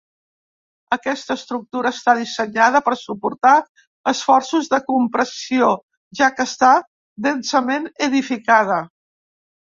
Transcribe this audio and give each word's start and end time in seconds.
Aquesta 0.95 1.35
estructura 1.39 1.91
està 1.97 2.15
dissenyada 2.19 2.81
per 2.87 2.93
suportar 3.01 3.51
esforços 4.13 4.71
de 4.73 4.81
compressió, 4.89 5.69
ja 6.23 6.33
que 6.41 6.49
està 6.53 6.73
densament 7.29 7.89
edificada. 8.11 8.83